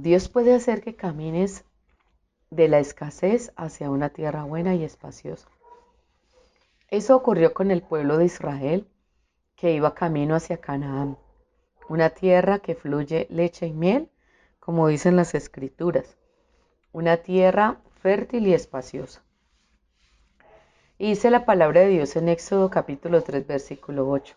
[0.00, 1.64] Dios puede hacer que camines
[2.50, 5.48] de la escasez hacia una tierra buena y espaciosa.
[6.88, 8.88] Eso ocurrió con el pueblo de Israel
[9.56, 11.18] que iba camino hacia Canaán,
[11.88, 14.08] una tierra que fluye leche y miel,
[14.60, 16.16] como dicen las escrituras,
[16.92, 19.24] una tierra fértil y espaciosa.
[20.96, 24.36] Y dice la palabra de Dios en Éxodo capítulo 3 versículo 8,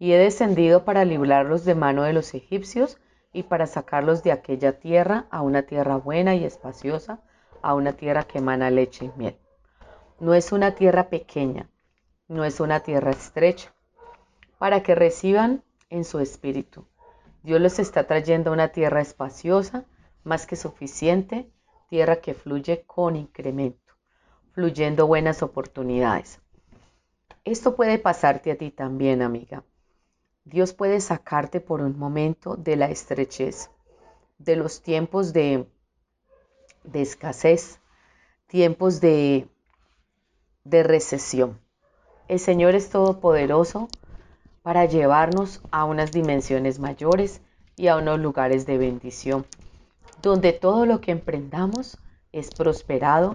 [0.00, 2.98] y he descendido para librarlos de mano de los egipcios,
[3.32, 7.20] y para sacarlos de aquella tierra a una tierra buena y espaciosa,
[7.62, 9.38] a una tierra que emana leche y miel.
[10.20, 11.68] No es una tierra pequeña,
[12.26, 13.72] no es una tierra estrecha,
[14.58, 16.86] para que reciban en su espíritu.
[17.42, 19.84] Dios los está trayendo a una tierra espaciosa,
[20.24, 21.50] más que suficiente,
[21.88, 23.94] tierra que fluye con incremento,
[24.52, 26.40] fluyendo buenas oportunidades.
[27.44, 29.64] Esto puede pasarte a ti también, amiga.
[30.48, 33.70] Dios puede sacarte por un momento de la estrechez,
[34.38, 35.68] de los tiempos de,
[36.94, 37.80] escasez,
[38.46, 39.46] tiempos de,
[40.64, 41.60] de recesión.
[42.28, 43.88] El Señor es todopoderoso
[44.62, 47.42] para llevarnos a unas dimensiones mayores
[47.76, 49.44] y a unos lugares de bendición,
[50.22, 51.98] donde todo lo que emprendamos
[52.32, 53.34] es prosperado,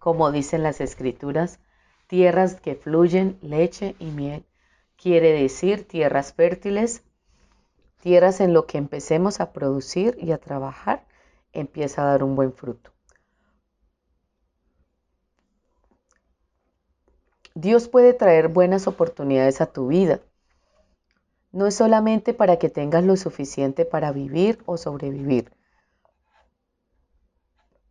[0.00, 1.60] como dicen las escrituras,
[2.06, 4.46] tierras que fluyen leche y miel
[5.04, 7.02] quiere decir tierras fértiles,
[8.00, 11.04] tierras en lo que empecemos a producir y a trabajar,
[11.52, 12.90] empieza a dar un buen fruto.
[17.54, 20.20] Dios puede traer buenas oportunidades a tu vida.
[21.52, 25.52] No es solamente para que tengas lo suficiente para vivir o sobrevivir,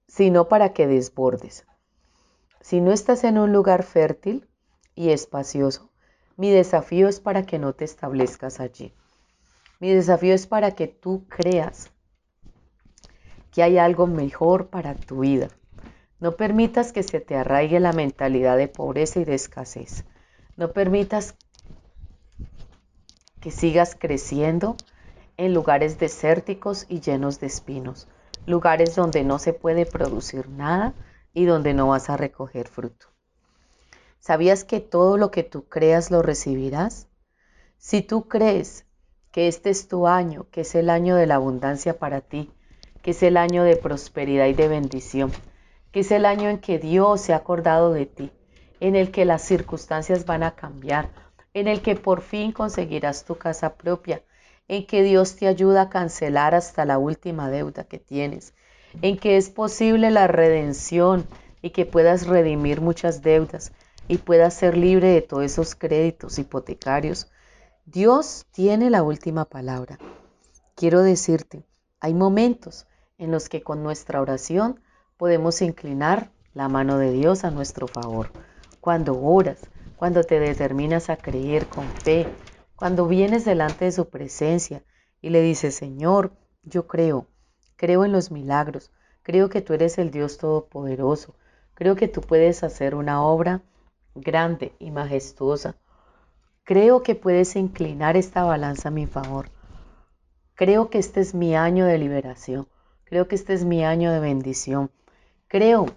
[0.07, 1.67] sino para que desbordes.
[2.59, 4.49] Si no estás en un lugar fértil
[4.95, 5.92] y espacioso,
[6.35, 8.93] mi desafío es para que no te establezcas allí.
[9.79, 11.91] Mi desafío es para que tú creas
[13.51, 15.49] que hay algo mejor para tu vida.
[16.19, 20.05] No permitas que se te arraigue la mentalidad de pobreza y de escasez.
[20.57, 21.35] No permitas
[23.39, 24.77] que sigas creciendo
[25.37, 28.07] en lugares desérticos y llenos de espinos,
[28.45, 30.93] lugares donde no se puede producir nada
[31.33, 33.12] y donde no vas a recoger fruto.
[34.25, 37.09] ¿Sabías que todo lo que tú creas lo recibirás?
[37.77, 38.85] Si tú crees
[39.33, 42.49] que este es tu año, que es el año de la abundancia para ti,
[43.01, 45.29] que es el año de prosperidad y de bendición,
[45.91, 48.31] que es el año en que Dios se ha acordado de ti,
[48.79, 51.09] en el que las circunstancias van a cambiar,
[51.53, 54.23] en el que por fin conseguirás tu casa propia,
[54.69, 58.53] en que Dios te ayuda a cancelar hasta la última deuda que tienes,
[59.01, 61.27] en que es posible la redención
[61.61, 63.73] y que puedas redimir muchas deudas,
[64.07, 67.31] y puedas ser libre de todos esos créditos hipotecarios,
[67.85, 69.97] Dios tiene la última palabra.
[70.75, 71.65] Quiero decirte,
[71.99, 72.87] hay momentos
[73.17, 74.81] en los que con nuestra oración
[75.17, 78.29] podemos inclinar la mano de Dios a nuestro favor.
[78.81, 79.59] Cuando oras,
[79.95, 82.27] cuando te determinas a creer con fe,
[82.75, 84.83] cuando vienes delante de su presencia
[85.21, 87.27] y le dices, Señor, yo creo,
[87.75, 91.35] creo en los milagros, creo que tú eres el Dios Todopoderoso,
[91.73, 93.61] creo que tú puedes hacer una obra
[94.15, 95.75] grande y majestuosa.
[96.63, 99.49] Creo que puedes inclinar esta balanza a mi favor.
[100.55, 102.67] Creo que este es mi año de liberación.
[103.03, 104.91] Creo que este es mi año de bendición.
[105.47, 105.87] Creo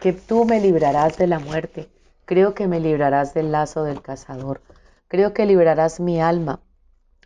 [0.00, 1.88] que tú me librarás de la muerte.
[2.24, 4.62] Creo que me librarás del lazo del cazador.
[5.08, 6.60] Creo que librarás mi alma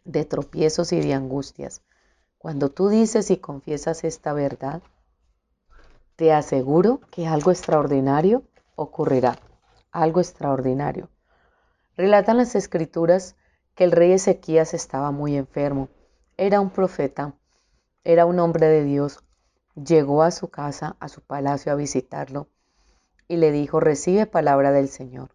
[0.04, 1.82] de tropiezos y de angustias.
[2.38, 4.82] Cuando tú dices y confiesas esta verdad,
[6.16, 8.42] te aseguro que algo extraordinario
[8.76, 9.38] ocurrirá
[9.94, 11.08] algo extraordinario.
[11.96, 13.36] Relatan las escrituras
[13.74, 15.88] que el rey Ezequías estaba muy enfermo.
[16.36, 17.34] Era un profeta,
[18.02, 19.20] era un hombre de Dios.
[19.76, 22.48] Llegó a su casa, a su palacio a visitarlo
[23.28, 25.30] y le dijo, recibe palabra del Señor.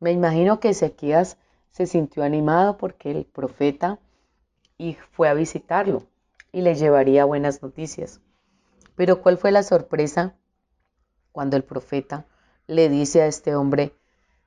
[0.00, 1.36] Me imagino que Ezequías
[1.70, 3.98] se sintió animado porque el profeta
[4.78, 6.04] y fue a visitarlo
[6.52, 8.20] y le llevaría buenas noticias.
[8.96, 10.34] Pero ¿cuál fue la sorpresa
[11.32, 12.26] cuando el profeta
[12.68, 13.92] le dice a este hombre,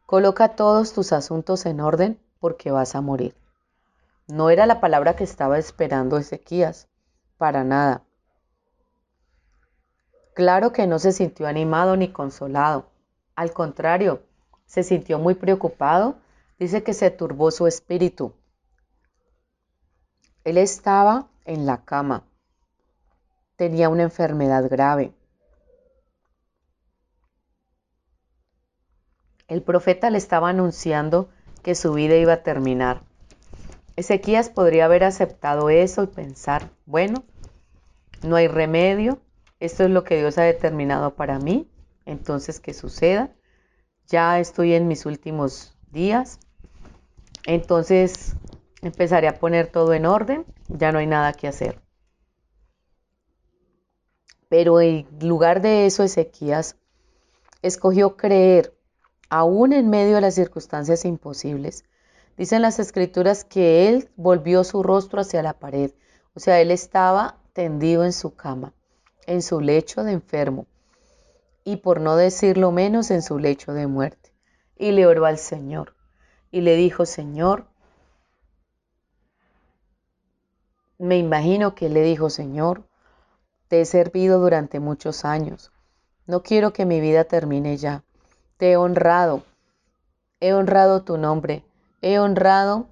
[0.05, 3.35] coloca todos tus asuntos en orden porque vas a morir.
[4.27, 6.87] No era la palabra que estaba esperando Ezequías,
[7.37, 8.03] para nada.
[10.35, 12.85] Claro que no se sintió animado ni consolado.
[13.35, 14.21] Al contrario,
[14.65, 16.15] se sintió muy preocupado.
[16.59, 18.33] Dice que se turbó su espíritu.
[20.43, 22.23] Él estaba en la cama.
[23.55, 25.13] Tenía una enfermedad grave.
[29.51, 31.27] El profeta le estaba anunciando
[31.61, 33.01] que su vida iba a terminar.
[33.97, 37.25] Ezequías podría haber aceptado eso y pensar, bueno,
[38.23, 39.19] no hay remedio,
[39.59, 41.69] esto es lo que Dios ha determinado para mí,
[42.05, 43.29] entonces que suceda,
[44.07, 46.39] ya estoy en mis últimos días,
[47.45, 48.37] entonces
[48.81, 51.77] empezaré a poner todo en orden, ya no hay nada que hacer.
[54.47, 56.77] Pero en lugar de eso, Ezequías
[57.61, 58.77] escogió creer,
[59.31, 61.85] aún en medio de las circunstancias imposibles.
[62.37, 65.91] Dicen las escrituras que él volvió su rostro hacia la pared,
[66.33, 68.73] o sea, él estaba tendido en su cama,
[69.27, 70.67] en su lecho de enfermo,
[71.63, 74.33] y por no decirlo menos, en su lecho de muerte.
[74.75, 75.95] Y le oró al Señor,
[76.51, 77.67] y le dijo, Señor,
[80.97, 82.83] me imagino que le dijo, Señor,
[83.69, 85.71] te he servido durante muchos años,
[86.25, 88.03] no quiero que mi vida termine ya,
[88.61, 89.41] te he honrado,
[90.39, 91.65] he honrado tu nombre,
[92.03, 92.89] he honrado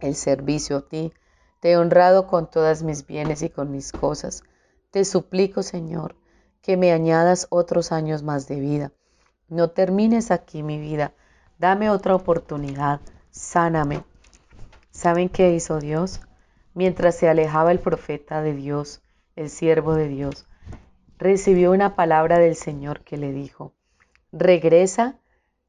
[0.00, 1.14] el servicio a ti,
[1.60, 4.42] te he honrado con todas mis bienes y con mis cosas.
[4.90, 6.16] Te suplico, Señor,
[6.60, 8.92] que me añadas otros años más de vida.
[9.48, 11.14] No termines aquí mi vida.
[11.58, 13.00] Dame otra oportunidad.
[13.30, 14.04] Sáname.
[14.90, 16.20] ¿Saben qué hizo Dios?
[16.74, 19.00] Mientras se alejaba el profeta de Dios,
[19.34, 20.46] el siervo de Dios,
[21.16, 23.72] recibió una palabra del Señor que le dijo,
[24.32, 25.18] regresa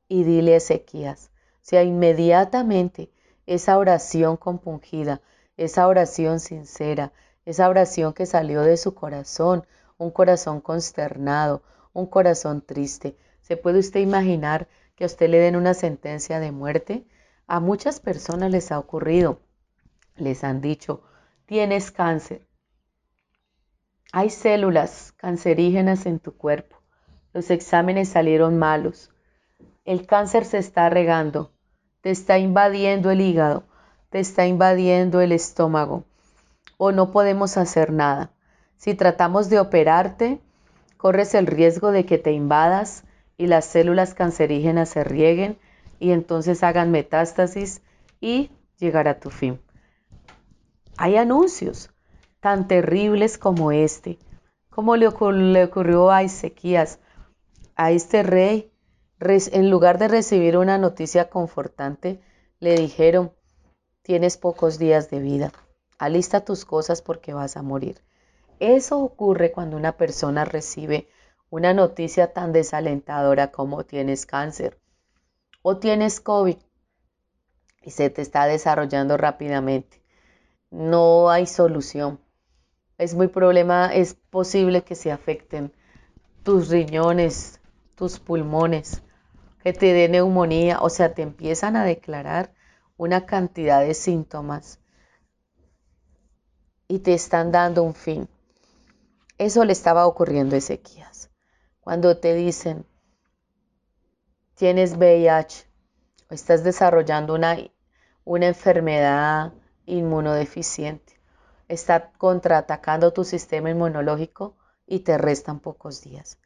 [0.08, 1.31] y dile a Ezequías.
[1.56, 3.12] O sea, inmediatamente
[3.46, 5.22] esa oración compungida
[5.58, 7.13] esa oración sincera,
[7.46, 9.66] esa oración que salió de su corazón,
[9.98, 11.62] un corazón consternado,
[11.94, 13.16] un corazón triste.
[13.42, 17.06] ¿Se puede usted imaginar que a usted le den una sentencia de muerte?
[17.46, 19.40] A muchas personas les ha ocurrido.
[20.16, 21.04] Les han dicho,
[21.46, 22.48] tienes cáncer.
[24.12, 26.81] Hay células cancerígenas en tu cuerpo.
[27.33, 29.10] Los exámenes salieron malos.
[29.86, 31.51] El cáncer se está regando.
[32.01, 33.66] Te está invadiendo el hígado
[34.12, 36.04] te está invadiendo el estómago
[36.78, 38.31] o no podemos hacer nada.
[38.75, 40.42] Si tratamos de operarte,
[40.98, 43.06] corres el riesgo de que te invadas
[43.38, 45.57] y las células cancerígenas se rieguen
[45.98, 47.81] y entonces hagan metástasis
[48.19, 49.62] y llegar a tu fin.
[50.98, 51.89] Hay anuncios
[52.42, 54.19] tan terribles como este,
[54.69, 57.00] como le, ocurrió a Ezequías,
[57.76, 58.72] a este rey,
[59.20, 62.20] en lugar de recibir una noticia confortante,
[62.60, 63.32] le dijeron,
[64.04, 65.52] Tienes pocos días de vida.
[66.00, 68.02] Alista tus cosas porque vas a morir.
[68.60, 71.08] Eso ocurre cuando una persona recibe
[71.52, 74.80] una noticia tan desalentadora como tienes cáncer
[75.62, 76.58] o tienes COVID
[77.84, 80.02] y se te está desarrollando rápidamente.
[80.72, 82.20] No hay solución.
[82.98, 85.74] Es muy problema, es posible que se afecten
[86.44, 87.61] tus riñones,
[88.01, 89.03] tus pulmones,
[89.62, 92.51] que te dé neumonía, o sea, te empiezan a declarar
[92.98, 94.80] una cantidad de síntomas
[96.88, 98.27] y te están dando un fin.
[99.38, 101.29] Eso le estaba ocurriendo a Ezequías.
[101.79, 102.88] Cuando te dicen,
[104.55, 105.67] tienes VIH
[106.31, 107.55] o estás desarrollando una,
[108.24, 109.53] una enfermedad
[109.86, 111.22] inmunodeficiente,
[111.67, 116.39] está contraatacando tu sistema inmunológico y te restan pocos días.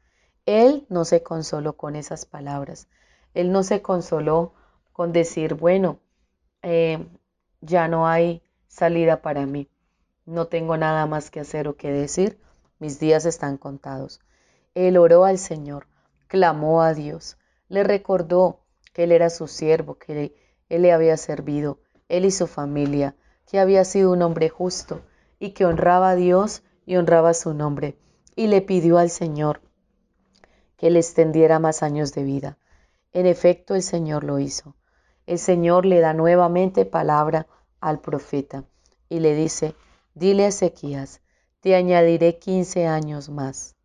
[0.45, 2.87] Él no se consoló con esas palabras.
[3.33, 4.53] Él no se consoló
[4.93, 5.99] con decir, bueno,
[6.61, 7.07] eh,
[7.61, 9.69] ya no hay salida para mí.
[10.25, 12.39] No tengo nada más que hacer o que decir.
[12.79, 14.21] Mis días están contados.
[14.75, 15.87] Él oró al Señor,
[16.27, 17.37] clamó a Dios,
[17.69, 18.59] le recordó
[18.93, 20.35] que Él era su siervo, que
[20.69, 23.15] Él le había servido, Él y su familia,
[23.47, 25.01] que había sido un hombre justo
[25.39, 27.97] y que honraba a Dios y honraba su nombre.
[28.35, 29.61] Y le pidió al Señor
[30.77, 32.57] que le extendiera más años de vida.
[33.13, 34.75] En efecto, el Señor lo hizo
[35.25, 37.47] el Señor le da nuevamente palabra
[37.79, 38.65] al profeta
[39.09, 39.75] y le dice,
[40.13, 41.21] dile a Ezequías,
[41.61, 43.75] te añadiré 15 años más.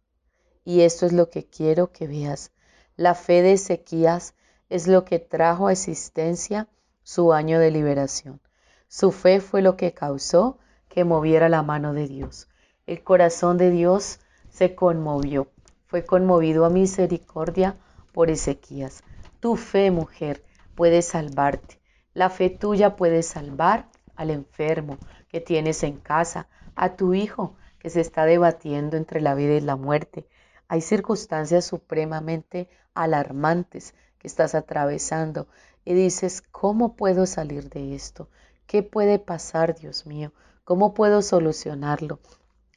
[0.64, 2.52] Y esto es lo que quiero que veas.
[2.96, 4.34] La fe de Ezequías
[4.68, 6.68] es lo que trajo a existencia
[7.02, 8.40] su año de liberación.
[8.88, 12.48] Su fe fue lo que causó que moviera la mano de Dios.
[12.86, 14.20] El corazón de Dios
[14.50, 15.48] se conmovió.
[15.90, 17.76] Fue conmovido a misericordia
[18.12, 19.02] por Ezequías.
[19.40, 20.40] Tu fe, mujer,
[20.76, 21.80] puede salvarte.
[22.14, 27.90] La fe tuya puede salvar al enfermo que tienes en casa, a tu hijo que
[27.90, 30.28] se está debatiendo entre la vida y la muerte,
[30.68, 35.48] Hay circunstancias supremamente alarmantes que estás atravesando
[35.84, 38.28] y dices, ¿cómo puedo salir de esto?
[38.68, 40.32] ¿Qué puede pasar, Dios mío?
[40.62, 42.20] ¿Cómo puedo solucionarlo?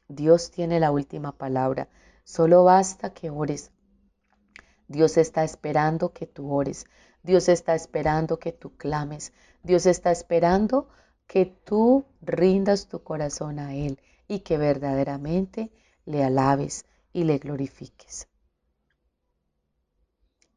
[0.08, 1.86] Dios tiene la última palabra.
[2.24, 3.70] Solo basta que ores.
[4.88, 6.86] Dios está esperando que tú ores.
[7.22, 9.32] Dios está esperando que tú clames.
[9.62, 10.88] Dios está esperando
[11.26, 15.70] que tú rindas tu corazón a Él y que verdaderamente
[16.04, 18.28] le alabes y le glorifiques.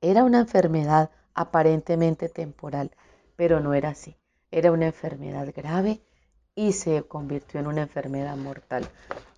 [0.01, 2.91] Era una enfermedad aparentemente temporal,
[3.35, 4.17] pero no era así.
[4.51, 6.01] Era una enfermedad grave
[6.55, 8.87] y se convirtió en una enfermedad mortal.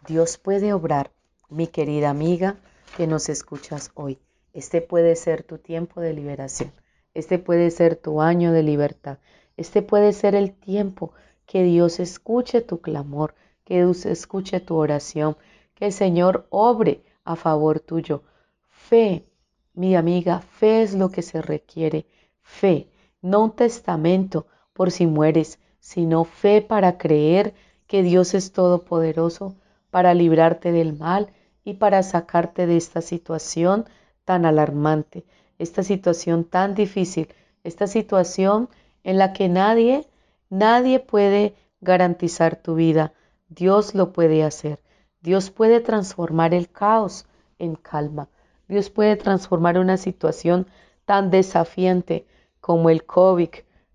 [0.07, 1.11] Dios puede obrar,
[1.49, 2.57] mi querida amiga
[2.95, 4.19] que nos escuchas hoy.
[4.53, 6.71] Este puede ser tu tiempo de liberación.
[7.13, 9.17] Este puede ser tu año de libertad.
[9.57, 11.11] Este puede ser el tiempo
[11.45, 15.37] que Dios escuche tu clamor, que Dios escuche tu oración,
[15.75, 18.23] que el Señor obre a favor tuyo.
[18.67, 19.25] Fe,
[19.73, 22.05] mi amiga, fe es lo que se requiere.
[22.41, 22.89] Fe,
[23.21, 27.53] no un testamento por si mueres, sino fe para creer
[27.87, 29.55] que Dios es todopoderoso
[29.89, 31.33] para librarte del mal
[31.69, 33.85] y para sacarte de esta situación
[34.25, 35.23] tan alarmante,
[35.59, 37.31] esta situación tan difícil,
[37.63, 38.69] esta situación
[39.03, 40.07] en la que nadie,
[40.49, 43.13] nadie puede garantizar tu vida.
[43.49, 44.79] Dios lo puede hacer.
[45.21, 47.27] Dios puede transformar el caos
[47.59, 48.29] en calma.
[48.67, 50.65] Dios puede transformar una situación
[51.05, 52.25] tan desafiante
[52.61, 53.49] como el COVID,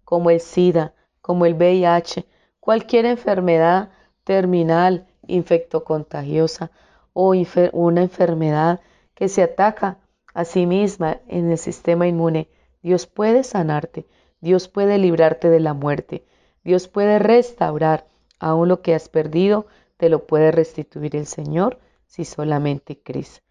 [0.04, 2.25] como el SIDA, como el VIH,
[2.61, 3.90] cualquier enfermedad
[4.23, 6.71] terminal, infectocontagiosa
[7.14, 7.35] o
[7.73, 8.80] una enfermedad
[9.14, 9.99] que se ataca
[10.35, 12.49] a sí misma en el sistema inmune.
[12.83, 14.06] Dios puede sanarte,
[14.42, 16.26] Dios puede librarte de la muerte,
[16.64, 18.06] Dios puede restaurar
[18.38, 19.66] aún lo que has perdido
[19.97, 23.43] te lo puede restituir el Señor si solamente crees.